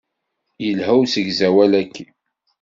[0.65, 2.05] Yelha usegzawal-agi.